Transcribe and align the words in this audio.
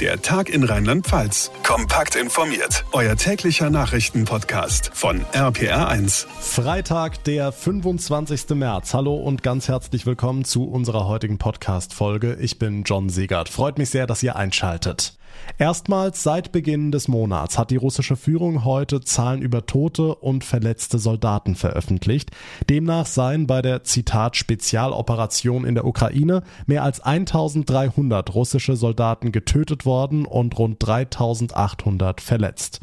Der 0.00 0.20
Tag 0.20 0.48
in 0.48 0.64
Rheinland-Pfalz. 0.64 1.52
Kompakt 1.62 2.16
informiert. 2.16 2.84
Euer 2.90 3.14
täglicher 3.14 3.70
Nachrichtenpodcast 3.70 4.90
von 4.92 5.24
RPR1. 5.32 6.26
Freitag, 6.40 7.22
der 7.22 7.52
25. 7.52 8.50
März. 8.56 8.92
Hallo 8.92 9.14
und 9.14 9.44
ganz 9.44 9.68
herzlich 9.68 10.04
willkommen 10.04 10.44
zu 10.44 10.64
unserer 10.64 11.06
heutigen 11.06 11.38
Podcast-Folge. 11.38 12.36
Ich 12.40 12.58
bin 12.58 12.82
John 12.82 13.08
Siegert. 13.08 13.48
Freut 13.48 13.78
mich 13.78 13.90
sehr, 13.90 14.08
dass 14.08 14.20
ihr 14.24 14.34
einschaltet. 14.34 15.14
Erstmals 15.58 16.22
seit 16.22 16.50
Beginn 16.50 16.90
des 16.90 17.06
Monats 17.06 17.58
hat 17.58 17.70
die 17.70 17.76
russische 17.76 18.16
Führung 18.16 18.64
heute 18.64 19.00
Zahlen 19.00 19.40
über 19.40 19.66
tote 19.66 20.14
und 20.14 20.42
verletzte 20.42 20.98
Soldaten 20.98 21.54
veröffentlicht. 21.54 22.30
Demnach 22.68 23.06
seien 23.06 23.46
bei 23.46 23.62
der 23.62 23.84
Zitat 23.84 24.36
Spezialoperation 24.36 25.64
in 25.64 25.74
der 25.74 25.84
Ukraine 25.84 26.42
mehr 26.66 26.82
als 26.82 27.00
1300 27.00 28.34
russische 28.34 28.74
Soldaten 28.74 29.30
getötet 29.30 29.86
worden 29.86 30.26
und 30.26 30.58
rund 30.58 30.84
3800 30.84 32.20
verletzt. 32.20 32.80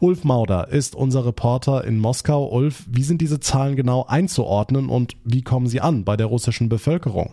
Ulf 0.00 0.24
Mauder 0.24 0.68
ist 0.68 0.94
unser 0.94 1.26
Reporter 1.26 1.84
in 1.84 1.98
Moskau. 1.98 2.48
Ulf, 2.50 2.84
wie 2.88 3.02
sind 3.02 3.20
diese 3.20 3.40
Zahlen 3.40 3.76
genau 3.76 4.04
einzuordnen 4.06 4.88
und 4.88 5.16
wie 5.24 5.42
kommen 5.42 5.66
sie 5.66 5.80
an 5.80 6.04
bei 6.04 6.16
der 6.16 6.26
russischen 6.26 6.68
Bevölkerung? 6.68 7.32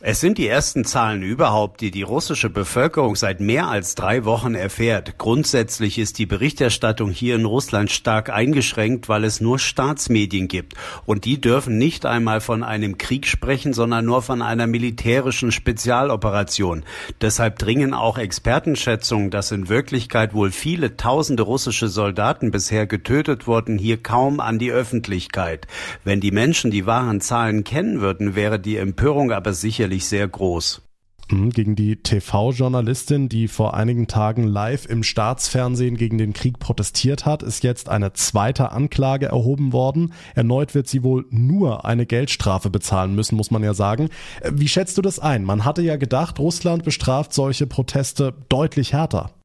Es 0.00 0.20
sind 0.20 0.38
die 0.38 0.46
ersten 0.46 0.84
Zahlen 0.84 1.24
überhaupt, 1.24 1.80
die 1.80 1.90
die 1.90 2.02
russische 2.02 2.50
Bevölkerung 2.50 3.16
seit 3.16 3.40
mehr 3.40 3.66
als 3.66 3.96
drei 3.96 4.24
Wochen 4.24 4.54
erfährt. 4.54 5.18
Grundsätzlich 5.18 5.98
ist 5.98 6.20
die 6.20 6.26
Berichterstattung 6.26 7.10
hier 7.10 7.34
in 7.34 7.44
Russland 7.44 7.90
stark 7.90 8.30
eingeschränkt, 8.30 9.08
weil 9.08 9.24
es 9.24 9.40
nur 9.40 9.58
Staatsmedien 9.58 10.46
gibt. 10.46 10.74
Und 11.04 11.24
die 11.24 11.40
dürfen 11.40 11.78
nicht 11.78 12.06
einmal 12.06 12.40
von 12.40 12.62
einem 12.62 12.96
Krieg 12.96 13.26
sprechen, 13.26 13.72
sondern 13.72 14.04
nur 14.04 14.22
von 14.22 14.40
einer 14.40 14.68
militärischen 14.68 15.50
Spezialoperation. 15.50 16.84
Deshalb 17.20 17.58
dringen 17.58 17.92
auch 17.92 18.18
Expertenschätzungen, 18.18 19.30
dass 19.30 19.50
in 19.50 19.68
Wirklichkeit 19.68 20.32
wohl 20.32 20.52
viele 20.52 20.96
tausende 20.96 21.42
russische 21.42 21.88
Soldaten 21.88 22.52
bisher 22.52 22.86
getötet 22.86 23.48
wurden, 23.48 23.78
hier 23.78 24.00
kaum 24.00 24.38
an 24.38 24.60
die 24.60 24.70
Öffentlichkeit. 24.70 25.66
Wenn 26.04 26.20
die 26.20 26.30
Menschen 26.30 26.70
die 26.70 26.86
wahren 26.86 27.20
Zahlen 27.20 27.64
kennen 27.64 28.00
würden, 28.00 28.36
wäre 28.36 28.60
die 28.60 28.76
Empörung 28.76 29.32
aber 29.32 29.52
sicher 29.54 29.87
sicherlich 29.88 30.06
sehr 30.06 30.28
groß. 30.28 30.82
Mhm, 31.30 31.50
gegen 31.50 31.76
die 31.76 31.96
TV-Journalistin, 31.96 33.28
die 33.28 33.48
vor 33.48 33.74
einigen 33.74 34.06
Tagen 34.06 34.44
live 34.44 34.86
im 34.86 35.02
Staatsfernsehen 35.02 35.96
gegen 35.96 36.18
den 36.18 36.32
Krieg 36.32 36.58
protestiert 36.58 37.26
hat, 37.26 37.42
ist 37.42 37.64
jetzt 37.64 37.88
eine 37.88 38.12
zweite 38.14 38.72
Anklage 38.72 39.26
erhoben 39.26 39.72
worden. 39.72 40.12
Erneut 40.34 40.74
wird 40.74 40.88
sie 40.88 41.02
wohl 41.02 41.26
nur 41.30 41.84
eine 41.84 42.06
Geldstrafe 42.06 42.70
bezahlen 42.70 43.14
müssen, 43.14 43.36
muss 43.36 43.50
man 43.50 43.62
ja 43.62 43.74
sagen. 43.74 44.08
Äh, 44.40 44.52
wie 44.54 44.68
schätzt 44.68 44.96
du 44.98 45.02
das 45.02 45.18
ein? 45.18 45.44
Man 45.44 45.64
hatte 45.64 45.82
ja 45.82 45.96
gedacht, 45.96 46.38
Russland 46.38 46.84
bestraft 46.84 47.32
solche 47.32 47.66
Proteste 47.66 48.34
deutlich 48.48 48.92
härter. 48.92 49.37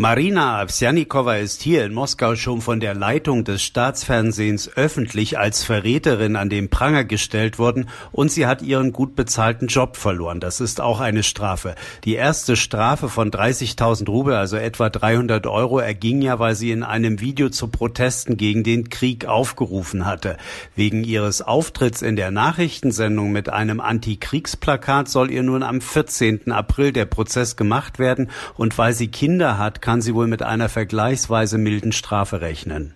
Marina 0.00 0.60
Avsjanikova 0.60 1.36
ist 1.38 1.60
hier 1.60 1.84
in 1.84 1.92
Moskau 1.92 2.36
schon 2.36 2.60
von 2.60 2.78
der 2.78 2.94
Leitung 2.94 3.42
des 3.42 3.62
Staatsfernsehens 3.62 4.70
öffentlich 4.76 5.38
als 5.38 5.64
Verräterin 5.64 6.36
an 6.36 6.50
den 6.50 6.68
Pranger 6.68 7.04
gestellt 7.04 7.58
worden 7.58 7.88
und 8.12 8.30
sie 8.30 8.46
hat 8.46 8.62
ihren 8.62 8.92
gut 8.92 9.16
bezahlten 9.16 9.66
Job 9.66 9.96
verloren. 9.96 10.40
Das 10.40 10.60
ist 10.60 10.80
auch 10.80 11.00
eine 11.00 11.22
Strafe. 11.22 11.74
Die 12.04 12.14
erste 12.14 12.54
Strafe 12.54 13.08
von 13.08 13.30
30.000 13.30 14.08
Rubel, 14.08 14.34
also 14.34 14.56
etwa 14.56 14.88
300 14.88 15.46
Euro, 15.48 15.80
erging 15.80 16.22
ja, 16.22 16.38
weil 16.38 16.54
sie 16.54 16.70
in 16.70 16.82
einem 16.82 17.20
Video 17.20 17.48
zu 17.48 17.66
Protesten 17.66 18.36
gegen 18.36 18.62
den 18.62 18.90
Krieg 18.90 19.24
aufgerufen 19.24 20.04
hatte. 20.04 20.36
Wegen 20.76 21.02
ihres 21.02 21.42
Auftritts 21.42 22.02
in 22.02 22.14
der 22.14 22.30
Nachrichtensendung 22.30 23.32
mit 23.32 23.48
einem 23.48 23.80
Antikriegsplakat 23.80 25.08
soll 25.08 25.30
ihr 25.30 25.42
nun 25.42 25.62
am 25.62 25.80
14. 25.80 26.52
April 26.52 26.92
der 26.92 27.06
Prozess 27.06 27.56
gemacht 27.56 27.98
werden 27.98 28.30
und 28.54 28.76
weil 28.76 28.92
sie 28.92 29.08
Kinder 29.08 29.47
hat, 29.56 29.80
kann 29.80 30.02
sie 30.02 30.14
wohl 30.14 30.26
mit 30.26 30.42
einer 30.42 30.68
vergleichsweise 30.68 31.56
milden 31.56 31.92
Strafe 31.92 32.42
rechnen. 32.42 32.92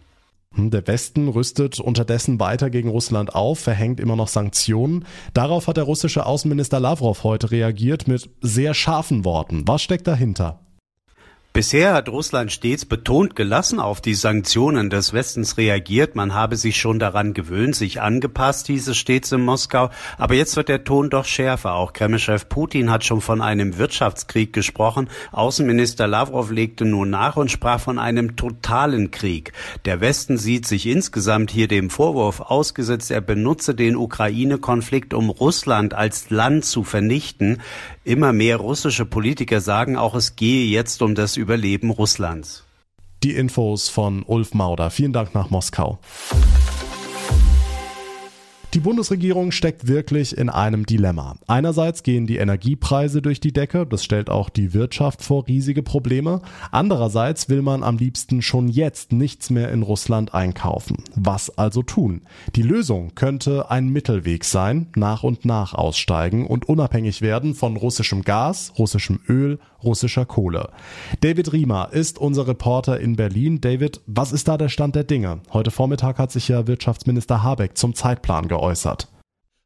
Hm, 0.54 0.70
der 0.70 0.86
Westen 0.86 1.28
rüstet 1.28 1.80
unterdessen 1.80 2.38
weiter 2.40 2.68
gegen 2.68 2.90
Russland 2.90 3.34
auf, 3.34 3.60
verhängt 3.60 4.00
immer 4.00 4.16
noch 4.16 4.28
Sanktionen. 4.28 5.06
Darauf 5.32 5.66
hat 5.66 5.78
der 5.78 5.84
russische 5.84 6.26
Außenminister 6.26 6.80
Lavrov 6.80 7.24
heute 7.24 7.50
reagiert 7.50 8.08
mit 8.08 8.28
sehr 8.40 8.74
scharfen 8.74 9.24
Worten. 9.24 9.66
Was 9.66 9.82
steckt 9.82 10.06
dahinter? 10.06 10.60
Bisher 11.54 11.92
hat 11.92 12.08
Russland 12.08 12.50
stets 12.50 12.86
betont 12.86 13.36
gelassen 13.36 13.78
auf 13.78 14.00
die 14.00 14.14
Sanktionen 14.14 14.88
des 14.88 15.12
Westens 15.12 15.58
reagiert. 15.58 16.16
Man 16.16 16.32
habe 16.32 16.56
sich 16.56 16.78
schon 16.78 16.98
daran 16.98 17.34
gewöhnt, 17.34 17.76
sich 17.76 18.00
angepasst, 18.00 18.68
hieß 18.68 18.88
es 18.88 18.96
stets 18.96 19.32
in 19.32 19.42
Moskau. 19.42 19.90
Aber 20.16 20.32
jetzt 20.32 20.56
wird 20.56 20.70
der 20.70 20.84
Ton 20.84 21.10
doch 21.10 21.26
schärfer. 21.26 21.74
Auch 21.74 21.92
Kremlchef 21.92 22.48
Putin 22.48 22.90
hat 22.90 23.04
schon 23.04 23.20
von 23.20 23.42
einem 23.42 23.76
Wirtschaftskrieg 23.76 24.54
gesprochen. 24.54 25.10
Außenminister 25.30 26.06
Lavrov 26.06 26.50
legte 26.50 26.86
nun 26.86 27.10
nach 27.10 27.36
und 27.36 27.50
sprach 27.50 27.80
von 27.80 27.98
einem 27.98 28.34
totalen 28.36 29.10
Krieg. 29.10 29.52
Der 29.84 30.00
Westen 30.00 30.38
sieht 30.38 30.66
sich 30.66 30.86
insgesamt 30.86 31.50
hier 31.50 31.68
dem 31.68 31.90
Vorwurf 31.90 32.40
ausgesetzt, 32.40 33.10
er 33.10 33.20
benutze 33.20 33.74
den 33.74 33.96
Ukraine-Konflikt, 33.96 35.12
um 35.12 35.28
Russland 35.28 35.92
als 35.92 36.30
Land 36.30 36.64
zu 36.64 36.82
vernichten. 36.82 37.60
Immer 38.04 38.32
mehr 38.32 38.56
russische 38.56 39.06
Politiker 39.06 39.60
sagen 39.60 39.96
auch, 39.96 40.16
es 40.16 40.34
gehe 40.34 40.66
jetzt 40.66 41.02
um 41.02 41.14
das 41.14 41.36
Überleben 41.36 41.90
Russlands. 41.90 42.64
Die 43.22 43.32
Infos 43.36 43.88
von 43.88 44.24
Ulf 44.24 44.54
Mauder. 44.54 44.90
Vielen 44.90 45.12
Dank 45.12 45.34
nach 45.34 45.50
Moskau. 45.50 46.00
Die 48.74 48.80
Bundesregierung 48.80 49.52
steckt 49.52 49.86
wirklich 49.86 50.34
in 50.38 50.48
einem 50.48 50.86
Dilemma. 50.86 51.36
Einerseits 51.46 52.02
gehen 52.04 52.26
die 52.26 52.38
Energiepreise 52.38 53.20
durch 53.20 53.38
die 53.38 53.52
Decke, 53.52 53.84
das 53.84 54.02
stellt 54.02 54.30
auch 54.30 54.48
die 54.48 54.72
Wirtschaft 54.72 55.22
vor 55.22 55.46
riesige 55.46 55.82
Probleme. 55.82 56.40
Andererseits 56.70 57.50
will 57.50 57.60
man 57.60 57.82
am 57.82 57.98
liebsten 57.98 58.40
schon 58.40 58.68
jetzt 58.68 59.12
nichts 59.12 59.50
mehr 59.50 59.70
in 59.70 59.82
Russland 59.82 60.32
einkaufen. 60.32 61.04
Was 61.14 61.50
also 61.58 61.82
tun? 61.82 62.22
Die 62.56 62.62
Lösung 62.62 63.14
könnte 63.14 63.70
ein 63.70 63.90
Mittelweg 63.90 64.42
sein, 64.42 64.86
nach 64.96 65.22
und 65.22 65.44
nach 65.44 65.74
aussteigen 65.74 66.46
und 66.46 66.66
unabhängig 66.66 67.20
werden 67.20 67.54
von 67.54 67.76
russischem 67.76 68.22
Gas, 68.22 68.72
russischem 68.78 69.20
Öl, 69.28 69.58
russischer 69.84 70.24
Kohle. 70.24 70.70
David 71.20 71.52
Riemer 71.52 71.90
ist 71.92 72.18
unser 72.18 72.46
Reporter 72.46 73.00
in 73.00 73.16
Berlin. 73.16 73.60
David, 73.60 74.00
was 74.06 74.32
ist 74.32 74.48
da 74.48 74.56
der 74.56 74.70
Stand 74.70 74.94
der 74.94 75.04
Dinge? 75.04 75.40
Heute 75.52 75.70
Vormittag 75.70 76.18
hat 76.18 76.32
sich 76.32 76.48
ja 76.48 76.66
Wirtschaftsminister 76.66 77.42
Habeck 77.42 77.76
zum 77.76 77.94
Zeitplan 77.94 78.48
geäußert 78.48 78.61
geäußert. 78.62 79.08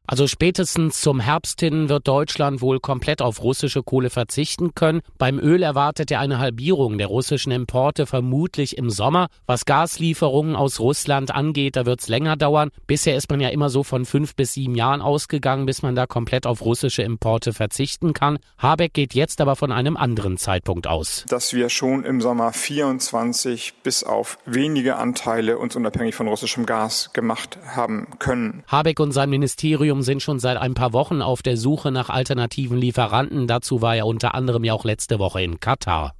Also 0.09 0.25
spätestens 0.25 1.01
zum 1.01 1.19
Herbst 1.19 1.59
hin 1.59 1.89
wird 1.89 2.07
Deutschland 2.07 2.61
wohl 2.61 2.79
komplett 2.79 3.21
auf 3.21 3.43
russische 3.43 3.83
Kohle 3.83 4.09
verzichten 4.09 4.73
können. 4.73 5.01
Beim 5.17 5.37
Öl 5.37 5.61
erwartet 5.61 6.09
er 6.11 6.21
eine 6.21 6.39
Halbierung 6.39 6.97
der 6.97 7.07
russischen 7.07 7.51
Importe 7.51 8.05
vermutlich 8.05 8.77
im 8.77 8.89
Sommer. 8.89 9.27
Was 9.47 9.65
Gaslieferungen 9.65 10.55
aus 10.55 10.79
Russland 10.79 11.35
angeht, 11.35 11.75
da 11.75 11.85
wird 11.85 11.99
es 11.99 12.07
länger 12.07 12.37
dauern. 12.37 12.69
Bisher 12.87 13.17
ist 13.17 13.29
man 13.29 13.41
ja 13.41 13.49
immer 13.49 13.69
so 13.69 13.83
von 13.83 14.05
fünf 14.05 14.33
bis 14.33 14.53
sieben 14.53 14.75
Jahren 14.75 15.01
ausgegangen, 15.01 15.65
bis 15.65 15.81
man 15.81 15.93
da 15.93 16.05
komplett 16.07 16.47
auf 16.47 16.61
russische 16.61 17.01
Importe 17.01 17.51
verzichten 17.51 18.13
kann. 18.13 18.39
Habeck 18.57 18.93
geht 18.93 19.13
jetzt 19.13 19.41
aber 19.41 19.57
von 19.57 19.73
einem 19.73 19.97
anderen 19.97 20.37
Zeitpunkt 20.37 20.87
aus. 20.87 21.25
Dass 21.27 21.51
wir 21.51 21.67
schon 21.67 22.05
im 22.05 22.21
Sommer 22.21 22.53
24 22.53 23.73
bis 23.83 24.05
auf 24.05 24.37
wenige 24.45 24.95
Anteile 24.95 25.57
uns 25.57 25.75
unabhängig 25.75 26.15
von 26.15 26.29
russischem 26.29 26.65
Gas 26.65 27.11
gemacht 27.11 27.59
haben 27.65 28.07
können. 28.19 28.63
Habeck 28.67 29.01
und 29.01 29.11
sein 29.11 29.29
Ministerium 29.29 29.96
Ministerium 29.97 30.01
sind 30.03 30.21
schon 30.21 30.39
seit 30.39 30.57
ein 30.57 30.73
paar 30.73 30.93
Wochen 30.93 31.21
auf 31.21 31.41
der 31.41 31.57
Suche 31.57 31.91
nach 31.91 32.09
alternativen 32.09 32.77
Lieferanten. 32.77 33.47
Dazu 33.47 33.81
war 33.81 33.95
er 33.95 34.05
unter 34.05 34.35
anderem 34.35 34.63
ja 34.63 34.73
auch 34.73 34.85
letzte 34.85 35.19
Woche 35.19 35.41
in 35.41 35.59
Katar. 35.59 36.13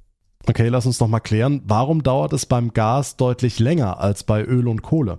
Okay, 0.46 0.68
lass 0.68 0.86
uns 0.86 1.00
noch 1.00 1.08
mal 1.08 1.20
klären, 1.20 1.62
warum 1.66 2.02
dauert 2.02 2.32
es 2.32 2.46
beim 2.46 2.72
Gas 2.72 3.16
deutlich 3.16 3.58
länger 3.58 4.00
als 4.00 4.24
bei 4.24 4.42
Öl 4.42 4.66
und 4.68 4.82
Kohle? 4.82 5.18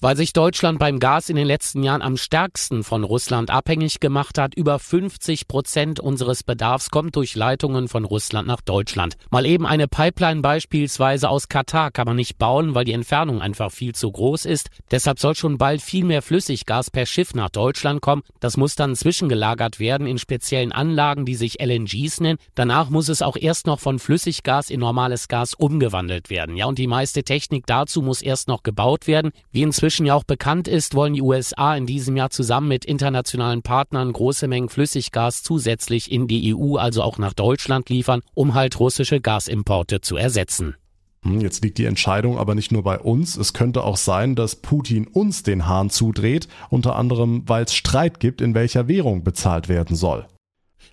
Weil 0.00 0.16
sich 0.16 0.32
Deutschland 0.32 0.78
beim 0.78 0.98
Gas 0.98 1.28
in 1.28 1.36
den 1.36 1.46
letzten 1.46 1.82
Jahren 1.82 2.02
am 2.02 2.16
stärksten 2.16 2.84
von 2.84 3.04
Russland 3.04 3.50
abhängig 3.50 4.00
gemacht 4.00 4.38
hat. 4.38 4.54
Über 4.54 4.78
50 4.78 5.48
Prozent 5.48 6.00
unseres 6.00 6.42
Bedarfs 6.42 6.90
kommt 6.90 7.16
durch 7.16 7.34
Leitungen 7.34 7.88
von 7.88 8.04
Russland 8.04 8.48
nach 8.48 8.60
Deutschland. 8.60 9.16
Mal 9.30 9.46
eben 9.46 9.66
eine 9.66 9.88
Pipeline 9.88 10.40
beispielsweise 10.40 11.28
aus 11.28 11.48
Katar 11.48 11.90
kann 11.90 12.06
man 12.06 12.16
nicht 12.16 12.38
bauen, 12.38 12.74
weil 12.74 12.84
die 12.84 12.92
Entfernung 12.92 13.40
einfach 13.40 13.70
viel 13.70 13.94
zu 13.94 14.10
groß 14.10 14.44
ist. 14.44 14.70
Deshalb 14.90 15.18
soll 15.18 15.34
schon 15.34 15.58
bald 15.58 15.82
viel 15.82 16.04
mehr 16.04 16.22
Flüssiggas 16.22 16.90
per 16.90 17.06
Schiff 17.06 17.34
nach 17.34 17.50
Deutschland 17.50 18.00
kommen. 18.00 18.22
Das 18.40 18.56
muss 18.56 18.74
dann 18.74 18.96
zwischengelagert 18.96 19.78
werden 19.80 20.06
in 20.06 20.18
speziellen 20.18 20.72
Anlagen, 20.72 21.24
die 21.24 21.34
sich 21.34 21.60
LNGs 21.60 22.20
nennen. 22.20 22.38
Danach 22.54 22.90
muss 22.90 23.08
es 23.08 23.22
auch 23.22 23.36
erst 23.36 23.66
noch 23.66 23.80
von 23.80 23.98
Flüssiggas 23.98 24.70
in 24.70 24.80
normales 24.80 25.28
Gas 25.28 25.54
umgewandelt 25.54 26.30
werden. 26.30 26.56
Ja, 26.56 26.66
und 26.66 26.78
die 26.78 26.86
meiste 26.86 27.22
Technik 27.22 27.66
dazu 27.66 28.02
muss 28.02 28.22
erst 28.22 28.48
noch 28.48 28.62
gebaut 28.62 29.06
werden. 29.06 29.32
Wie 29.50 29.62
inzwischen 29.72 30.04
ja 30.04 30.14
auch 30.14 30.24
bekannt 30.24 30.68
ist, 30.68 30.94
wollen 30.94 31.14
die 31.14 31.22
USA 31.22 31.74
in 31.74 31.86
diesem 31.86 32.14
Jahr 32.14 32.28
zusammen 32.28 32.68
mit 32.68 32.84
internationalen 32.84 33.62
Partnern 33.62 34.12
große 34.12 34.46
Mengen 34.46 34.68
Flüssiggas 34.68 35.42
zusätzlich 35.42 36.12
in 36.12 36.28
die 36.28 36.54
EU, 36.54 36.76
also 36.76 37.02
auch 37.02 37.16
nach 37.16 37.32
Deutschland 37.32 37.88
liefern, 37.88 38.20
um 38.34 38.52
halt 38.52 38.78
russische 38.78 39.22
Gasimporte 39.22 40.02
zu 40.02 40.18
ersetzen. 40.18 40.76
Hm, 41.22 41.40
jetzt 41.40 41.64
liegt 41.64 41.78
die 41.78 41.86
Entscheidung 41.86 42.36
aber 42.36 42.54
nicht 42.54 42.70
nur 42.70 42.82
bei 42.82 42.98
uns. 42.98 43.38
Es 43.38 43.54
könnte 43.54 43.82
auch 43.82 43.96
sein, 43.96 44.34
dass 44.34 44.56
Putin 44.56 45.06
uns 45.06 45.42
den 45.42 45.66
Hahn 45.66 45.88
zudreht, 45.88 46.48
unter 46.68 46.94
anderem 46.96 47.44
weil 47.46 47.64
es 47.64 47.72
Streit 47.72 48.20
gibt, 48.20 48.42
in 48.42 48.54
welcher 48.54 48.88
Währung 48.88 49.24
bezahlt 49.24 49.70
werden 49.70 49.96
soll. 49.96 50.26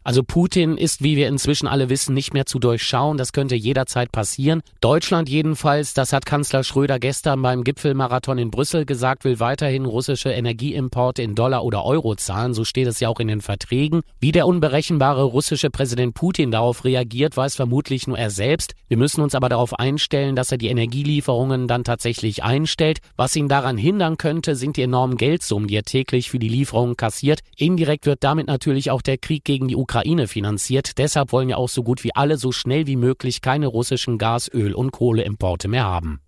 Also 0.09 0.23
Putin 0.23 0.75
ist, 0.75 1.03
wie 1.03 1.17
wir 1.17 1.27
inzwischen 1.27 1.67
alle 1.67 1.89
wissen, 1.89 2.15
nicht 2.15 2.33
mehr 2.33 2.47
zu 2.47 2.57
durchschauen. 2.57 3.17
Das 3.17 3.31
könnte 3.31 3.53
jederzeit 3.53 4.11
passieren. 4.11 4.63
Deutschland 4.81 5.29
jedenfalls, 5.29 5.93
das 5.93 6.13
hat 6.13 6.25
Kanzler 6.25 6.63
Schröder 6.63 6.97
gestern 6.97 7.43
beim 7.43 7.63
Gipfelmarathon 7.63 8.39
in 8.39 8.49
Brüssel 8.49 8.87
gesagt, 8.87 9.23
will 9.23 9.39
weiterhin 9.39 9.85
russische 9.85 10.31
Energieimporte 10.31 11.21
in 11.21 11.35
Dollar 11.35 11.63
oder 11.63 11.85
Euro 11.85 12.15
zahlen. 12.15 12.55
So 12.55 12.63
steht 12.63 12.87
es 12.87 12.99
ja 12.99 13.07
auch 13.07 13.19
in 13.19 13.27
den 13.27 13.41
Verträgen. 13.41 14.01
Wie 14.19 14.31
der 14.31 14.47
unberechenbare 14.47 15.21
russische 15.21 15.69
Präsident 15.69 16.15
Putin 16.15 16.49
darauf 16.49 16.85
reagiert, 16.85 17.37
weiß 17.37 17.55
vermutlich 17.55 18.07
nur 18.07 18.17
er 18.17 18.31
selbst. 18.31 18.73
Wir 18.87 18.97
müssen 18.97 19.21
uns 19.21 19.35
aber 19.35 19.47
darauf 19.47 19.77
einstellen, 19.77 20.35
dass 20.35 20.51
er 20.51 20.57
die 20.57 20.69
Energielieferungen 20.69 21.67
dann 21.67 21.83
tatsächlich 21.83 22.43
einstellt. 22.43 22.97
Was 23.15 23.35
ihn 23.35 23.47
daran 23.47 23.77
hindern 23.77 24.17
könnte, 24.17 24.55
sind 24.55 24.75
die 24.75 24.81
enormen 24.81 25.17
Geldsummen, 25.17 25.67
die 25.67 25.75
er 25.75 25.83
täglich 25.83 26.31
für 26.31 26.39
die 26.39 26.49
Lieferungen 26.49 26.97
kassiert. 26.97 27.41
Indirekt 27.57 28.07
wird 28.07 28.23
damit 28.23 28.47
natürlich 28.47 28.89
auch 28.89 29.03
der 29.03 29.19
Krieg 29.19 29.43
gegen 29.43 29.67
die 29.67 29.75
Ukraine 29.75 29.98
finanziert. 30.27 30.97
Deshalb 30.97 31.31
wollen 31.31 31.49
ja 31.49 31.57
auch 31.57 31.69
so 31.69 31.83
gut 31.83 32.03
wie 32.03 32.15
alle 32.15 32.37
so 32.37 32.51
schnell 32.51 32.87
wie 32.87 32.95
möglich 32.95 33.41
keine 33.41 33.67
russischen 33.67 34.17
Gas, 34.17 34.49
Öl 34.53 34.73
und 34.73 34.91
Kohleimporte 34.91 35.67
mehr 35.67 35.85
haben. 35.85 36.19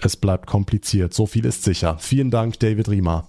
Es 0.00 0.16
bleibt 0.16 0.46
kompliziert, 0.46 1.12
so 1.12 1.26
viel 1.26 1.44
ist 1.44 1.64
sicher. 1.64 1.98
Vielen 1.98 2.30
Dank, 2.30 2.58
David 2.60 2.88
Riemer. 2.88 3.26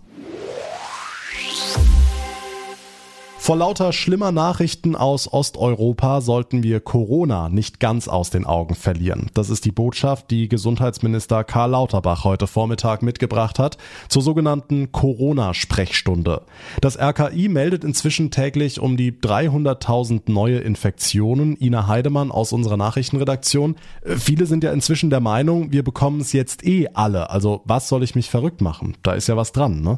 Vor 3.49 3.57
lauter 3.57 3.93
schlimmer 3.93 4.31
Nachrichten 4.31 4.95
aus 4.95 5.33
Osteuropa 5.33 6.21
sollten 6.21 6.61
wir 6.61 6.79
Corona 6.81 7.49
nicht 7.49 7.79
ganz 7.79 8.07
aus 8.07 8.29
den 8.29 8.45
Augen 8.45 8.75
verlieren. 8.75 9.31
Das 9.33 9.49
ist 9.49 9.65
die 9.65 9.71
Botschaft, 9.71 10.29
die 10.29 10.47
Gesundheitsminister 10.47 11.43
Karl 11.43 11.71
Lauterbach 11.71 12.25
heute 12.25 12.45
Vormittag 12.45 13.01
mitgebracht 13.01 13.57
hat 13.57 13.79
zur 14.07 14.21
sogenannten 14.21 14.91
Corona-Sprechstunde. 14.91 16.43
Das 16.79 16.99
RKI 16.99 17.49
meldet 17.49 17.83
inzwischen 17.83 18.29
täglich 18.29 18.79
um 18.79 18.97
die 18.97 19.13
300.000 19.13 20.31
neue 20.31 20.59
Infektionen. 20.59 21.57
Ina 21.59 21.87
Heidemann 21.87 22.29
aus 22.29 22.53
unserer 22.53 22.77
Nachrichtenredaktion. 22.77 23.77
Viele 24.03 24.45
sind 24.45 24.63
ja 24.63 24.71
inzwischen 24.71 25.09
der 25.09 25.21
Meinung, 25.21 25.71
wir 25.71 25.83
bekommen 25.83 26.21
es 26.21 26.33
jetzt 26.33 26.63
eh 26.67 26.89
alle. 26.93 27.31
Also 27.31 27.63
was 27.65 27.89
soll 27.89 28.03
ich 28.03 28.13
mich 28.13 28.29
verrückt 28.29 28.61
machen? 28.61 28.95
Da 29.01 29.13
ist 29.13 29.27
ja 29.27 29.35
was 29.35 29.53
dran, 29.53 29.81
ne? 29.81 29.97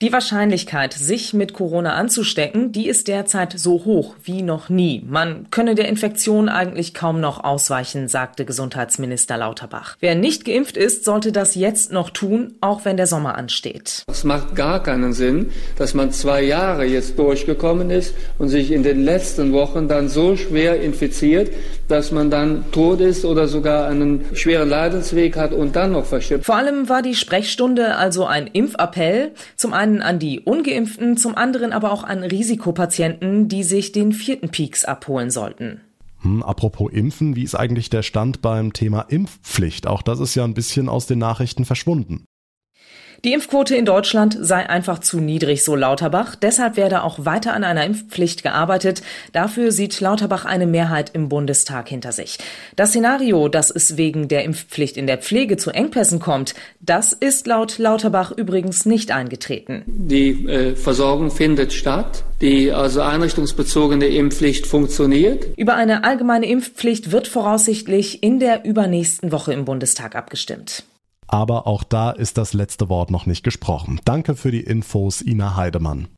Die 0.00 0.12
Wahrscheinlichkeit, 0.12 0.92
sich 0.92 1.34
mit 1.34 1.54
Corona 1.54 1.94
anzustecken, 1.94 2.70
die 2.70 2.86
ist 2.86 3.08
derzeit 3.08 3.58
so 3.58 3.84
hoch 3.84 4.14
wie 4.22 4.42
noch 4.42 4.68
nie. 4.68 5.02
Man 5.04 5.50
könne 5.50 5.74
der 5.74 5.88
Infektion 5.88 6.48
eigentlich 6.48 6.94
kaum 6.94 7.20
noch 7.20 7.42
ausweichen, 7.42 8.06
sagte 8.06 8.44
Gesundheitsminister 8.44 9.36
Lauterbach. 9.36 9.96
Wer 9.98 10.14
nicht 10.14 10.44
geimpft 10.44 10.76
ist, 10.76 11.04
sollte 11.04 11.32
das 11.32 11.56
jetzt 11.56 11.90
noch 11.90 12.10
tun, 12.10 12.54
auch 12.60 12.84
wenn 12.84 12.96
der 12.96 13.08
Sommer 13.08 13.36
ansteht. 13.36 14.04
Es 14.06 14.22
macht 14.22 14.54
gar 14.54 14.84
keinen 14.84 15.14
Sinn, 15.14 15.50
dass 15.74 15.94
man 15.94 16.12
zwei 16.12 16.44
Jahre 16.44 16.84
jetzt 16.84 17.18
durchgekommen 17.18 17.90
ist 17.90 18.14
und 18.38 18.50
sich 18.50 18.70
in 18.70 18.84
den 18.84 19.02
letzten 19.02 19.52
Wochen 19.52 19.88
dann 19.88 20.08
so 20.08 20.36
schwer 20.36 20.80
infiziert, 20.80 21.50
dass 21.88 22.12
man 22.12 22.30
dann 22.30 22.64
tot 22.70 23.00
ist 23.00 23.24
oder 23.24 23.48
sogar 23.48 23.88
einen 23.88 24.24
schweren 24.34 24.68
Leidensweg 24.68 25.36
hat 25.36 25.52
und 25.52 25.74
dann 25.74 25.92
noch 25.92 26.04
verschippt. 26.04 26.44
Vor 26.44 26.56
allem 26.56 26.88
war 26.88 27.02
die 27.02 27.14
Sprechstunde 27.14 27.96
also 27.96 28.26
ein 28.26 28.46
Impfappell. 28.46 29.32
Zum 29.56 29.72
einen 29.72 29.88
einen 29.88 30.02
an 30.02 30.18
die 30.18 30.40
ungeimpften, 30.40 31.16
zum 31.16 31.34
anderen 31.34 31.72
aber 31.72 31.92
auch 31.92 32.04
an 32.04 32.22
Risikopatienten, 32.22 33.48
die 33.48 33.62
sich 33.62 33.92
den 33.92 34.12
vierten 34.12 34.50
Peaks 34.50 34.84
abholen 34.84 35.30
sollten. 35.30 35.80
Hm, 36.22 36.42
apropos 36.42 36.92
Impfen, 36.92 37.36
wie 37.36 37.44
ist 37.44 37.54
eigentlich 37.54 37.90
der 37.90 38.02
Stand 38.02 38.42
beim 38.42 38.72
Thema 38.72 39.02
Impfpflicht? 39.08 39.86
Auch 39.86 40.02
das 40.02 40.20
ist 40.20 40.34
ja 40.34 40.44
ein 40.44 40.54
bisschen 40.54 40.88
aus 40.88 41.06
den 41.06 41.18
Nachrichten 41.18 41.64
verschwunden. 41.64 42.24
Die 43.24 43.32
Impfquote 43.32 43.74
in 43.74 43.84
Deutschland 43.84 44.38
sei 44.40 44.70
einfach 44.70 45.00
zu 45.00 45.18
niedrig, 45.18 45.64
so 45.64 45.74
Lauterbach. 45.74 46.36
Deshalb 46.36 46.76
werde 46.76 47.02
auch 47.02 47.24
weiter 47.24 47.52
an 47.52 47.64
einer 47.64 47.84
Impfpflicht 47.84 48.44
gearbeitet. 48.44 49.02
Dafür 49.32 49.72
sieht 49.72 50.00
Lauterbach 50.00 50.44
eine 50.44 50.68
Mehrheit 50.68 51.10
im 51.14 51.28
Bundestag 51.28 51.88
hinter 51.88 52.12
sich. 52.12 52.38
Das 52.76 52.90
Szenario, 52.90 53.48
dass 53.48 53.72
es 53.72 53.96
wegen 53.96 54.28
der 54.28 54.44
Impfpflicht 54.44 54.96
in 54.96 55.08
der 55.08 55.18
Pflege 55.18 55.56
zu 55.56 55.70
Engpässen 55.70 56.20
kommt, 56.20 56.54
das 56.78 57.12
ist 57.12 57.48
laut 57.48 57.78
Lauterbach 57.78 58.30
übrigens 58.30 58.86
nicht 58.86 59.10
eingetreten. 59.10 59.82
Die 59.86 60.46
äh, 60.46 60.76
Versorgung 60.76 61.32
findet 61.32 61.72
statt. 61.72 62.22
Die 62.40 62.70
also 62.70 63.00
einrichtungsbezogene 63.00 64.06
Impfpflicht 64.06 64.64
funktioniert. 64.64 65.44
Über 65.56 65.74
eine 65.74 66.04
allgemeine 66.04 66.46
Impfpflicht 66.46 67.10
wird 67.10 67.26
voraussichtlich 67.26 68.22
in 68.22 68.38
der 68.38 68.64
übernächsten 68.64 69.32
Woche 69.32 69.52
im 69.52 69.64
Bundestag 69.64 70.14
abgestimmt. 70.14 70.84
Aber 71.28 71.66
auch 71.66 71.84
da 71.84 72.10
ist 72.10 72.38
das 72.38 72.54
letzte 72.54 72.88
Wort 72.88 73.10
noch 73.10 73.26
nicht 73.26 73.44
gesprochen. 73.44 74.00
Danke 74.04 74.34
für 74.34 74.50
die 74.50 74.62
Infos, 74.62 75.22
Ina 75.22 75.56
Heidemann. 75.56 76.08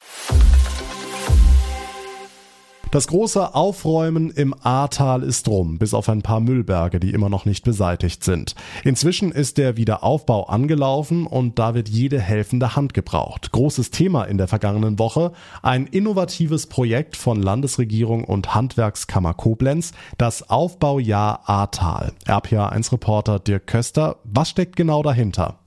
Das 2.91 3.07
große 3.07 3.55
Aufräumen 3.55 4.31
im 4.31 4.53
Ahrtal 4.65 5.23
ist 5.23 5.47
rum, 5.47 5.79
bis 5.79 5.95
auf 5.95 6.09
ein 6.09 6.23
paar 6.23 6.41
Müllberge, 6.41 6.99
die 6.99 7.13
immer 7.13 7.29
noch 7.29 7.45
nicht 7.45 7.63
beseitigt 7.63 8.25
sind. 8.25 8.57
Inzwischen 8.83 9.31
ist 9.31 9.59
der 9.59 9.77
Wiederaufbau 9.77 10.49
angelaufen 10.49 11.25
und 11.25 11.61
da 11.61 11.75
wird 11.75 11.89
jede 11.89 12.19
helfende 12.19 12.75
Hand 12.75 12.93
gebraucht. 12.93 13.53
Großes 13.53 13.93
Thema 13.93 14.25
in 14.25 14.39
der 14.39 14.49
vergangenen 14.49 14.99
Woche, 14.99 15.31
ein 15.63 15.87
innovatives 15.87 16.67
Projekt 16.67 17.17
von 17.17 17.41
Landesregierung 17.41 18.25
und 18.25 18.57
Handwerkskammer 18.57 19.35
Koblenz, 19.35 19.93
das 20.19 20.51
Aufbaujahr 20.51 21.49
Ahrtal. 21.49 22.11
RPA1-Reporter 22.27 23.39
Dirk 23.39 23.69
Köster, 23.69 24.17
was 24.25 24.51
steckt 24.51 24.75
genau 24.75 25.05
dahinter? 25.05 25.61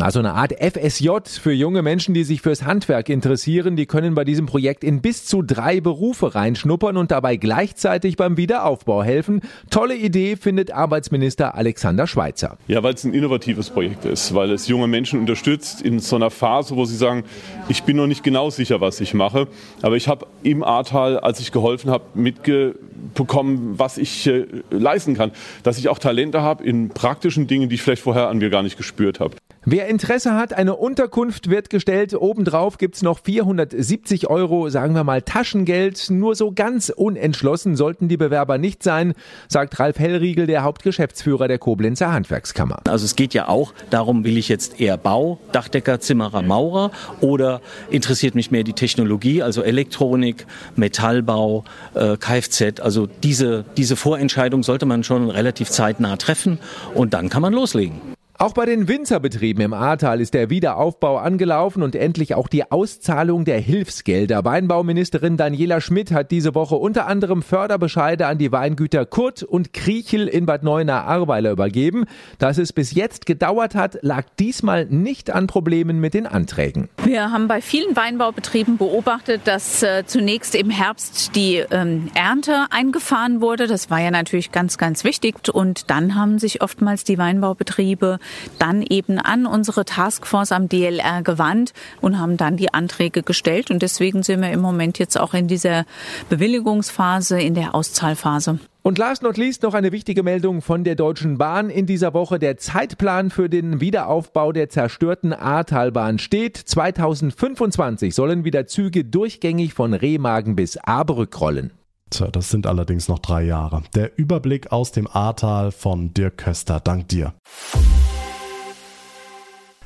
Also 0.00 0.18
eine 0.18 0.34
Art 0.34 0.52
FSJ 0.52 1.08
für 1.40 1.52
junge 1.52 1.80
Menschen, 1.80 2.12
die 2.12 2.22
sich 2.22 2.42
fürs 2.42 2.64
Handwerk 2.64 3.08
interessieren. 3.08 3.74
Die 3.74 3.86
können 3.86 4.14
bei 4.14 4.24
diesem 4.24 4.44
Projekt 4.44 4.84
in 4.84 5.00
bis 5.00 5.24
zu 5.24 5.40
drei 5.40 5.80
Berufe 5.80 6.34
reinschnuppern 6.34 6.98
und 6.98 7.10
dabei 7.10 7.36
gleichzeitig 7.36 8.16
beim 8.16 8.36
Wiederaufbau 8.36 9.02
helfen. 9.02 9.40
Tolle 9.70 9.96
Idee 9.96 10.36
findet 10.36 10.70
Arbeitsminister 10.70 11.54
Alexander 11.54 12.06
Schweitzer. 12.06 12.58
Ja, 12.68 12.82
weil 12.82 12.94
es 12.94 13.04
ein 13.04 13.14
innovatives 13.14 13.70
Projekt 13.70 14.04
ist, 14.04 14.34
weil 14.34 14.50
es 14.50 14.68
junge 14.68 14.88
Menschen 14.88 15.18
unterstützt 15.20 15.80
in 15.80 16.00
so 16.00 16.16
einer 16.16 16.30
Phase, 16.30 16.76
wo 16.76 16.84
sie 16.84 16.96
sagen, 16.96 17.24
ich 17.68 17.82
bin 17.84 17.96
noch 17.96 18.06
nicht 18.06 18.22
genau 18.22 18.50
sicher, 18.50 18.82
was 18.82 19.00
ich 19.00 19.14
mache, 19.14 19.48
aber 19.80 19.96
ich 19.96 20.06
habe 20.06 20.26
im 20.42 20.62
Ahrtal, 20.62 21.18
als 21.18 21.40
ich 21.40 21.50
geholfen 21.50 21.90
habe, 21.90 22.04
mitbekommen, 22.14 23.78
was 23.78 23.96
ich 23.96 24.26
äh, 24.26 24.46
leisten 24.70 25.14
kann, 25.14 25.32
dass 25.62 25.78
ich 25.78 25.88
auch 25.88 25.98
Talente 25.98 26.42
habe 26.42 26.62
in 26.62 26.90
praktischen 26.90 27.46
Dingen, 27.46 27.70
die 27.70 27.76
ich 27.76 27.82
vielleicht 27.82 28.02
vorher 28.02 28.28
an 28.28 28.38
mir 28.38 28.50
gar 28.50 28.62
nicht 28.62 28.76
gespürt 28.76 29.18
habe. 29.18 29.34
Wer 29.70 29.86
Interesse 29.88 30.32
hat, 30.32 30.54
eine 30.54 30.76
Unterkunft 30.76 31.50
wird 31.50 31.68
gestellt. 31.68 32.14
Obendrauf 32.14 32.78
gibt's 32.78 33.02
noch 33.02 33.18
470 33.22 34.30
Euro, 34.30 34.70
sagen 34.70 34.94
wir 34.94 35.04
mal 35.04 35.20
Taschengeld. 35.20 36.08
Nur 36.08 36.34
so 36.36 36.52
ganz 36.52 36.88
unentschlossen 36.88 37.76
sollten 37.76 38.08
die 38.08 38.16
Bewerber 38.16 38.56
nicht 38.56 38.82
sein, 38.82 39.12
sagt 39.46 39.78
Ralf 39.78 39.98
Hellriegel, 39.98 40.46
der 40.46 40.62
Hauptgeschäftsführer 40.62 41.48
der 41.48 41.58
Koblenzer 41.58 42.10
Handwerkskammer. 42.10 42.80
Also 42.88 43.04
es 43.04 43.14
geht 43.14 43.34
ja 43.34 43.48
auch 43.48 43.74
darum, 43.90 44.24
will 44.24 44.38
ich 44.38 44.48
jetzt 44.48 44.80
eher 44.80 44.96
Bau, 44.96 45.38
Dachdecker, 45.52 46.00
Zimmerer, 46.00 46.40
Maurer 46.40 46.90
oder 47.20 47.60
interessiert 47.90 48.34
mich 48.34 48.50
mehr 48.50 48.64
die 48.64 48.72
Technologie, 48.72 49.42
also 49.42 49.60
Elektronik, 49.60 50.46
Metallbau, 50.76 51.64
äh, 51.92 52.16
Kfz. 52.16 52.80
Also 52.80 53.06
diese, 53.06 53.66
diese 53.76 53.96
Vorentscheidung 53.96 54.62
sollte 54.62 54.86
man 54.86 55.04
schon 55.04 55.28
relativ 55.28 55.68
zeitnah 55.68 56.16
treffen 56.16 56.58
und 56.94 57.12
dann 57.12 57.28
kann 57.28 57.42
man 57.42 57.52
loslegen. 57.52 58.16
Auch 58.40 58.52
bei 58.52 58.66
den 58.66 58.86
Winzerbetrieben 58.86 59.64
im 59.64 59.72
Ahrtal 59.72 60.20
ist 60.20 60.32
der 60.32 60.48
Wiederaufbau 60.48 61.16
angelaufen 61.16 61.82
und 61.82 61.96
endlich 61.96 62.36
auch 62.36 62.46
die 62.46 62.70
Auszahlung 62.70 63.44
der 63.44 63.58
Hilfsgelder. 63.58 64.44
Weinbauministerin 64.44 65.36
Daniela 65.36 65.80
Schmidt 65.80 66.12
hat 66.12 66.30
diese 66.30 66.54
Woche 66.54 66.76
unter 66.76 67.08
anderem 67.08 67.42
Förderbescheide 67.42 68.28
an 68.28 68.38
die 68.38 68.52
Weingüter 68.52 69.06
Kurt 69.06 69.42
und 69.42 69.72
Kriechel 69.72 70.28
in 70.28 70.46
Bad 70.46 70.62
Neuenahr-Ahrweiler 70.62 71.50
übergeben. 71.50 72.04
Dass 72.38 72.58
es 72.58 72.72
bis 72.72 72.94
jetzt 72.94 73.26
gedauert 73.26 73.74
hat, 73.74 73.98
lag 74.02 74.26
diesmal 74.38 74.86
nicht 74.86 75.30
an 75.30 75.48
Problemen 75.48 75.98
mit 75.98 76.14
den 76.14 76.28
Anträgen. 76.28 76.88
Wir 77.02 77.32
haben 77.32 77.48
bei 77.48 77.60
vielen 77.60 77.96
Weinbaubetrieben 77.96 78.78
beobachtet, 78.78 79.40
dass 79.46 79.82
äh, 79.82 80.04
zunächst 80.06 80.54
im 80.54 80.70
Herbst 80.70 81.34
die 81.34 81.56
ähm, 81.72 82.08
Ernte 82.14 82.66
eingefahren 82.70 83.40
wurde. 83.40 83.66
Das 83.66 83.90
war 83.90 84.00
ja 84.00 84.12
natürlich 84.12 84.52
ganz, 84.52 84.78
ganz 84.78 85.02
wichtig. 85.02 85.52
Und 85.52 85.90
dann 85.90 86.14
haben 86.14 86.38
sich 86.38 86.62
oftmals 86.62 87.02
die 87.02 87.18
Weinbaubetriebe 87.18 88.20
dann 88.58 88.82
eben 88.82 89.18
an 89.18 89.46
unsere 89.46 89.84
Taskforce 89.84 90.52
am 90.52 90.68
DLR 90.68 91.22
gewandt 91.22 91.72
und 92.00 92.18
haben 92.18 92.36
dann 92.36 92.56
die 92.56 92.72
Anträge 92.72 93.22
gestellt. 93.22 93.70
Und 93.70 93.82
deswegen 93.82 94.22
sind 94.22 94.40
wir 94.40 94.50
im 94.50 94.60
Moment 94.60 94.98
jetzt 94.98 95.18
auch 95.18 95.34
in 95.34 95.48
dieser 95.48 95.84
Bewilligungsphase, 96.28 97.40
in 97.40 97.54
der 97.54 97.74
Auszahlphase. 97.74 98.58
Und 98.82 98.96
last 98.96 99.22
not 99.22 99.36
least 99.36 99.64
noch 99.64 99.74
eine 99.74 99.92
wichtige 99.92 100.22
Meldung 100.22 100.62
von 100.62 100.82
der 100.82 100.94
Deutschen 100.94 101.36
Bahn. 101.36 101.68
In 101.68 101.84
dieser 101.84 102.14
Woche 102.14 102.38
der 102.38 102.56
Zeitplan 102.56 103.30
für 103.30 103.50
den 103.50 103.82
Wiederaufbau 103.82 104.52
der 104.52 104.70
zerstörten 104.70 105.34
Ahrtalbahn 105.34 106.18
steht. 106.18 106.56
2025 106.56 108.14
sollen 108.14 108.44
wieder 108.44 108.66
Züge 108.66 109.04
durchgängig 109.04 109.74
von 109.74 109.92
Remagen 109.92 110.56
bis 110.56 110.78
Ahrbrück 110.78 111.38
rollen. 111.38 111.72
Tja, 112.08 112.28
das 112.28 112.48
sind 112.48 112.66
allerdings 112.66 113.08
noch 113.08 113.18
drei 113.18 113.42
Jahre. 113.42 113.82
Der 113.94 114.16
Überblick 114.16 114.72
aus 114.72 114.92
dem 114.92 115.06
Ahrtal 115.06 115.70
von 115.70 116.14
Dirk 116.14 116.38
Köster. 116.38 116.80
Dank 116.80 117.08
dir. 117.08 117.34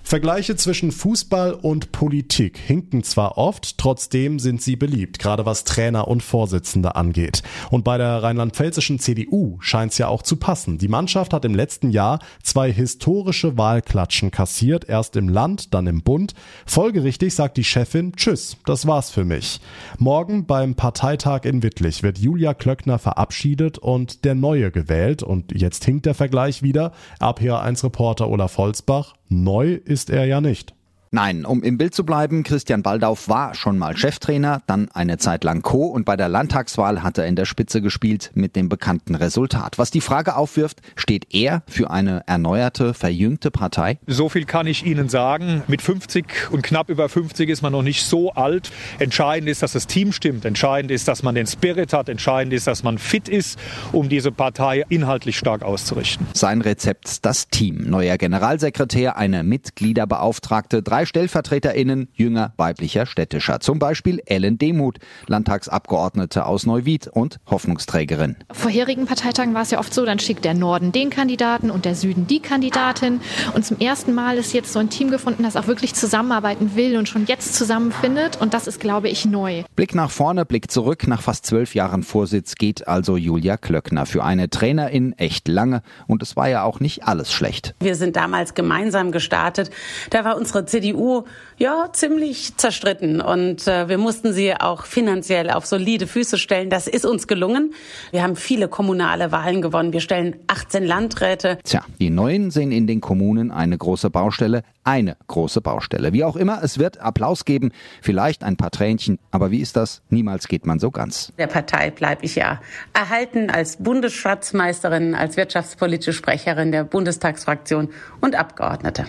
Vergleiche 0.03 0.57
zwischen 0.57 0.93
Fußball 0.93 1.55
und 1.55 1.93
Politik 1.93 2.59
hinken 2.59 3.03
zwar 3.03 3.39
oft, 3.39 3.79
trotzdem 3.79 4.39
sind 4.39 4.61
sie 4.61 4.77
beliebt, 4.77 5.19
gerade 5.19 5.47
was 5.47 5.65
Trainer 5.65 6.09
und 6.09 6.23
Vorsitzende 6.23 6.97
angeht. 6.97 7.43
Und 7.71 7.85
bei 7.85 7.99
der 7.99 8.23
rheinland-pfälzischen 8.23 8.99
CDU 8.99 9.59
scheint 9.61 9.93
es 9.93 9.99
ja 9.99 10.09
auch 10.09 10.23
zu 10.23 10.37
passen. 10.37 10.79
Die 10.79 10.89
Mannschaft 10.89 11.33
hat 11.33 11.45
im 11.45 11.55
letzten 11.55 11.91
Jahr 11.91 12.19
zwei 12.43 12.73
historische 12.73 13.57
Wahlklatschen 13.57 14.31
kassiert, 14.31 14.89
erst 14.89 15.17
im 15.17 15.29
Land, 15.29 15.75
dann 15.75 15.87
im 15.87 16.03
Bund. 16.03 16.35
Folgerichtig 16.67 17.35
sagt 17.35 17.57
die 17.57 17.65
Chefin, 17.65 18.13
tschüss, 18.17 18.57
das 18.67 18.87
war's 18.87 19.11
für 19.11 19.25
mich. 19.25 19.61
Morgen 19.99 20.47
beim 20.47 20.75
Parteitag 20.75 21.45
in 21.45 21.63
Wittlich 21.63 22.03
wird 22.03 22.19
Julia 22.19 22.55
Klöckner 22.55 22.99
verabschiedet 22.99 23.79
und 23.79 24.25
der 24.25 24.35
Neue 24.35 24.71
gewählt. 24.71 25.23
Und 25.23 25.59
jetzt 25.59 25.85
hinkt 25.85 26.07
der 26.07 26.15
Vergleich 26.15 26.63
wieder. 26.63 26.93
RPA1-Reporter 27.21 28.29
Olaf 28.29 28.59
Holzbach. 28.59 29.15
Neu 29.33 29.81
ist 29.85 30.11
er 30.11 30.27
ja 30.27 30.41
nicht. 30.41 30.75
Nein, 31.15 31.45
um 31.45 31.63
im 31.63 31.77
Bild 31.77 31.95
zu 31.95 32.07
bleiben, 32.07 32.43
Christian 32.43 32.83
Baldauf 32.83 33.29
war 33.29 33.55
schon 33.55 33.77
mal 33.77 33.95
Cheftrainer, 33.99 34.63
dann 34.67 34.91
eine 34.93 35.19
Zeit 35.19 35.45
lang 35.45 35.61
Co. 35.61 35.85
und 35.85 36.07
bei 36.07 36.17
der 36.17 36.31
Landtagswahl 36.31 37.03
hat 37.03 37.19
er 37.19 37.27
in 37.27 37.37
der 37.37 37.45
Spitze 37.45 37.83
gespielt 37.83 38.31
mit 38.33 38.57
dem 38.57 38.71
bekannten 38.71 39.15
Resultat. 39.15 39.77
Was 39.77 39.91
die 39.91 40.01
Frage 40.01 40.37
aufwirft, 40.37 40.81
steht 40.97 41.27
er 41.35 41.65
für 41.69 41.91
eine 41.91 42.23
erneuerte, 42.27 42.95
verjüngte 42.95 43.51
Partei? 43.51 43.99
So 44.07 44.31
viel 44.31 44.47
kann 44.47 44.67
ich 44.67 44.87
Ihnen 44.87 45.11
sagen. 45.11 45.63
Mit 45.67 45.83
50 45.83 46.51
und 46.51 46.63
knapp 46.63 46.89
über 46.89 47.11
50 47.11 47.51
ist 47.51 47.61
man 47.61 47.73
noch 47.73 47.83
nicht 47.83 48.07
so 48.07 48.33
alt. 48.33 48.73
Entscheidend 48.99 49.51
ist, 49.51 49.63
dass 49.63 49.73
das 49.73 49.87
Team 49.87 50.13
stimmt. 50.13 50.47
Entscheidend 50.47 50.91
ist, 50.91 51.09
dass 51.09 51.23
man 51.23 51.35
den 51.35 51.47
Spirit 51.47 51.93
hat. 51.93 52.09
Entscheidend 52.09 52.55
ist, 52.55 52.67
dass 52.67 52.85
man 52.85 52.97
fit 52.97 53.29
ist, 53.29 53.59
um 53.93 54.09
diese 54.09 54.33
Partei 54.33 54.87
inhaltlich 54.89 55.37
stark 55.37 55.63
auszurichten. 55.63 56.27
Sein 56.33 56.63
Rezept, 56.63 57.27
das 57.27 57.49
Team. 57.49 57.83
Neuer 57.91 58.17
Generalsekretär, 58.17 59.19
eine 59.19 59.43
Mitgliederbeauftragte, 59.43 60.83
drei 60.83 61.02
drei 61.03 61.07
StellvertreterInnen 61.07 62.09
jünger 62.15 62.53
weiblicher 62.57 63.07
Städtischer. 63.07 63.59
Zum 63.61 63.79
Beispiel 63.79 64.23
Ellen 64.27 64.59
Demuth, 64.59 64.99
Landtagsabgeordnete 65.27 66.47
aus 66.47 66.65
Neuwied 66.65 67.09
und 67.09 67.39
Hoffnungsträgerin. 67.51 68.37
vorherigen 68.53 69.07
Parteitagen 69.07 69.55
war 69.55 69.63
es 69.63 69.73
ja 69.73 69.81
oft 69.81 69.93
so, 69.93 70.05
dann 70.05 70.19
schickt 70.19 70.45
der 70.45 70.55
Norden 70.55 70.93
den 70.93 71.11
Kandidaten 71.11 71.71
und 71.71 71.85
der 71.85 71.95
Süden 71.95 72.27
die 72.27 72.41
Kandidatin. 72.41 73.21
Und 73.55 73.65
zum 73.65 73.79
ersten 73.79 74.15
Mal 74.15 74.39
ist 74.39 74.53
jetzt 74.53 74.73
so 74.73 74.79
ein 74.79 74.91
Team 74.91 75.11
gefunden, 75.11 75.43
das 75.43 75.57
auch 75.57 75.67
wirklich 75.67 75.95
zusammenarbeiten 75.95 76.77
will 76.77 76.97
und 76.97 77.09
schon 77.09 77.27
jetzt 77.27 77.55
zusammenfindet. 77.55 78.41
Und 78.41 78.55
das 78.55 78.67
ist, 78.67 78.79
glaube 78.79 79.09
ich, 79.09 79.25
neu. 79.25 79.65
Blick 79.75 79.95
nach 79.95 80.11
vorne, 80.11 80.45
Blick 80.45 80.71
zurück. 80.71 81.09
Nach 81.09 81.23
fast 81.23 81.47
zwölf 81.47 81.75
Jahren 81.75 82.05
Vorsitz 82.05 82.55
geht 82.55 82.87
also 82.87 83.17
Julia 83.17 83.57
Klöckner 83.57 84.07
für 84.07 84.23
eine 84.23 84.51
Trainerin 84.51 85.15
echt 85.19 85.49
lange. 85.49 85.83
Und 86.07 86.23
es 86.23 86.37
war 86.37 86.49
ja 86.49 86.63
auch 86.63 86.79
nicht 86.79 87.05
alles 87.05 87.33
schlecht. 87.33 87.75
Wir 87.81 87.97
sind 87.97 88.15
damals 88.15 88.55
gemeinsam 88.55 89.11
gestartet. 89.11 89.71
Da 90.11 90.25
war 90.25 90.37
unsere 90.37 90.65
CDU 90.67 90.92
CDU 90.93 91.25
ja 91.59 91.89
ziemlich 91.93 92.57
zerstritten 92.57 93.21
und 93.21 93.69
äh, 93.69 93.89
wir 93.89 93.99
mussten 93.99 94.33
sie 94.33 94.55
auch 94.55 94.85
finanziell 94.85 95.51
auf 95.51 95.65
solide 95.65 96.07
Füße 96.07 96.37
stellen. 96.37 96.71
Das 96.71 96.89
ist 96.89 97.07
uns 97.07 97.29
gelungen. 97.29 97.73
Wir 98.11 98.23
haben 98.23 98.37
viele 98.37 98.69
kommunale 98.69 99.31
Wahlen 99.31 99.63
gewonnen. 99.63 99.93
Wir 99.93 100.01
stellen 100.01 100.37
18 100.49 100.85
Landräte. 100.85 101.59
Tja, 101.63 101.85
die 102.01 102.11
Neuen 102.11 102.51
sehen 102.51 102.73
in 102.73 102.87
den 102.87 103.01
Kommunen 103.01 103.51
eine 103.53 103.79
große 103.79 104.11
Baustelle, 104.11 104.63
eine 104.83 105.17
große 105.29 105.61
Baustelle. 105.61 106.13
Wie 106.13 106.25
auch 106.25 106.37
immer, 106.37 106.63
es 106.63 106.79
wird 106.79 106.99
Applaus 107.01 107.45
geben, 107.45 107.71
vielleicht 108.01 108.43
ein 108.43 108.57
paar 108.57 108.71
Tränchen, 108.71 109.19
aber 109.31 109.51
wie 109.53 109.61
ist 109.61 109.77
das? 109.77 110.03
Niemals 110.11 110.49
geht 110.49 110.67
man 110.67 110.81
so 110.81 110.91
ganz. 110.91 111.33
Der 111.39 111.47
Partei 111.47 111.91
bleibe 111.91 112.25
ich 112.25 112.35
ja 112.35 112.61
erhalten 112.93 113.51
als 113.51 113.77
Bundesschatzmeisterin, 113.77 115.15
als 115.15 115.37
wirtschaftspolitische 115.37 116.13
Sprecherin 116.13 116.73
der 116.73 116.85
Bundestagsfraktion 116.85 117.91
und 118.21 118.35
Abgeordnete 118.35 119.07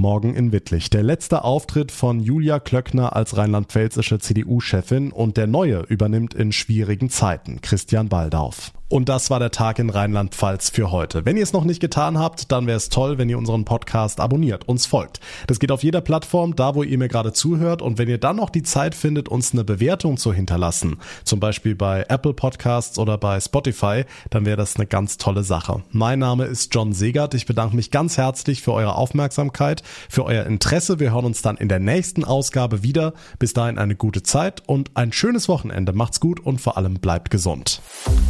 morgen 0.00 0.34
in 0.34 0.50
Wittlich. 0.50 0.88
Der 0.88 1.02
letzte 1.02 1.44
Auftritt 1.44 1.92
von 1.92 2.20
Julia 2.20 2.58
Klöckner 2.58 3.14
als 3.14 3.36
rheinland-pfälzische 3.36 4.18
CDU-Chefin 4.18 5.12
und 5.12 5.36
der 5.36 5.46
neue 5.46 5.80
übernimmt 5.80 6.34
in 6.34 6.52
schwierigen 6.52 7.10
Zeiten, 7.10 7.60
Christian 7.60 8.08
Baldauf. 8.08 8.72
Und 8.90 9.08
das 9.08 9.30
war 9.30 9.38
der 9.38 9.52
Tag 9.52 9.78
in 9.78 9.88
Rheinland-Pfalz 9.88 10.70
für 10.70 10.90
heute. 10.90 11.24
Wenn 11.24 11.36
ihr 11.36 11.44
es 11.44 11.52
noch 11.52 11.62
nicht 11.62 11.78
getan 11.78 12.18
habt, 12.18 12.50
dann 12.50 12.66
wäre 12.66 12.76
es 12.76 12.88
toll, 12.88 13.18
wenn 13.18 13.28
ihr 13.28 13.38
unseren 13.38 13.64
Podcast 13.64 14.18
abonniert, 14.18 14.68
uns 14.68 14.84
folgt. 14.84 15.20
Das 15.46 15.60
geht 15.60 15.70
auf 15.70 15.84
jeder 15.84 16.00
Plattform, 16.00 16.56
da 16.56 16.74
wo 16.74 16.82
ihr 16.82 16.98
mir 16.98 17.06
gerade 17.06 17.32
zuhört. 17.32 17.82
Und 17.82 17.98
wenn 17.98 18.08
ihr 18.08 18.18
dann 18.18 18.34
noch 18.34 18.50
die 18.50 18.64
Zeit 18.64 18.96
findet, 18.96 19.28
uns 19.28 19.52
eine 19.52 19.62
Bewertung 19.62 20.16
zu 20.16 20.32
hinterlassen, 20.32 20.96
zum 21.22 21.38
Beispiel 21.38 21.76
bei 21.76 22.04
Apple 22.08 22.34
Podcasts 22.34 22.98
oder 22.98 23.16
bei 23.16 23.38
Spotify, 23.38 24.06
dann 24.28 24.44
wäre 24.44 24.56
das 24.56 24.74
eine 24.74 24.86
ganz 24.86 25.18
tolle 25.18 25.44
Sache. 25.44 25.84
Mein 25.92 26.18
Name 26.18 26.46
ist 26.46 26.74
John 26.74 26.92
Segert. 26.92 27.34
Ich 27.34 27.46
bedanke 27.46 27.76
mich 27.76 27.92
ganz 27.92 28.18
herzlich 28.18 28.60
für 28.60 28.72
eure 28.72 28.96
Aufmerksamkeit, 28.96 29.84
für 30.08 30.24
euer 30.24 30.46
Interesse. 30.46 30.98
Wir 30.98 31.12
hören 31.12 31.26
uns 31.26 31.42
dann 31.42 31.58
in 31.58 31.68
der 31.68 31.78
nächsten 31.78 32.24
Ausgabe 32.24 32.82
wieder. 32.82 33.12
Bis 33.38 33.52
dahin 33.52 33.78
eine 33.78 33.94
gute 33.94 34.24
Zeit 34.24 34.64
und 34.66 34.90
ein 34.96 35.12
schönes 35.12 35.48
Wochenende. 35.48 35.92
Macht's 35.92 36.18
gut 36.18 36.40
und 36.40 36.60
vor 36.60 36.76
allem 36.76 36.94
bleibt 36.94 37.30
gesund. 37.30 37.82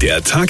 Der 0.03 0.23
Tag 0.23 0.50